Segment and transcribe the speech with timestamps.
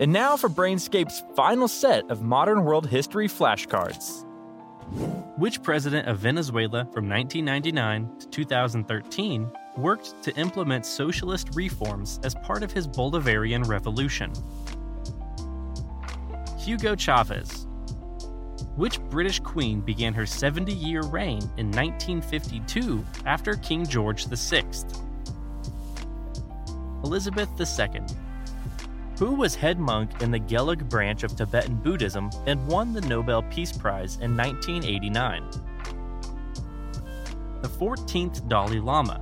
[0.00, 4.24] And now for Brainscape's final set of modern world history flashcards.
[5.36, 12.62] Which president of Venezuela from 1999 to 2013 worked to implement socialist reforms as part
[12.62, 14.32] of his Bolivarian Revolution?
[16.58, 17.66] Hugo Chavez.
[18.76, 24.64] Which British queen began her 70 year reign in 1952 after King George VI?
[27.02, 28.27] Elizabeth II.
[29.18, 33.42] Who was head monk in the Gelug branch of Tibetan Buddhism and won the Nobel
[33.42, 35.42] Peace Prize in 1989?
[37.60, 39.18] The 14th Dalai Lama.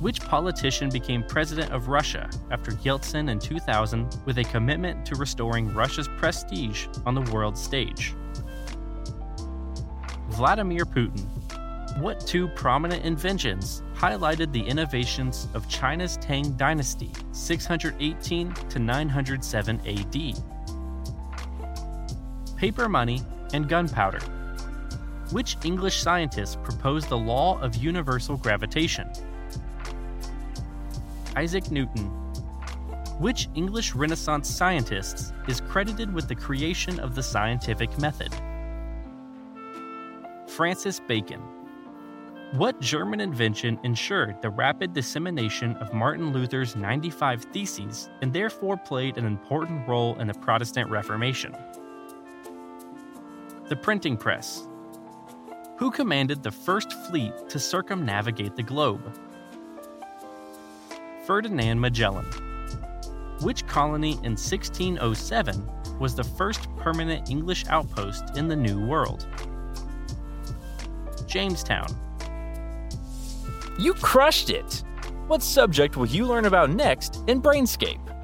[0.00, 5.72] Which politician became president of Russia after Yeltsin in 2000 with a commitment to restoring
[5.72, 8.16] Russia's prestige on the world stage?
[10.30, 11.24] Vladimir Putin.
[12.00, 20.16] What two prominent inventions highlighted the innovations of China's Tang Dynasty 618 to 907 AD?
[22.56, 23.20] Paper money
[23.52, 24.20] and gunpowder.
[25.30, 29.06] Which English scientist proposed the law of universal gravitation?
[31.36, 32.06] Isaac Newton.
[33.18, 38.34] Which English Renaissance scientist is credited with the creation of the scientific method?
[40.48, 41.42] Francis Bacon.
[42.54, 49.18] What German invention ensured the rapid dissemination of Martin Luther's 95 Theses and therefore played
[49.18, 51.54] an important role in the Protestant Reformation?
[53.68, 54.66] The printing press.
[55.76, 59.16] Who commanded the first fleet to circumnavigate the globe?
[61.26, 62.26] Ferdinand Magellan.
[63.42, 69.28] Which colony in 1607 was the first permanent English outpost in the New World?
[71.28, 72.09] Jamestown.
[73.80, 74.84] You crushed it!
[75.26, 78.19] What subject will you learn about next in Brainscape?